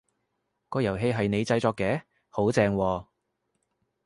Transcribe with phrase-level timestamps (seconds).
[0.69, 2.01] 個遊戲係你製作嘅？
[2.29, 3.05] 好正喎！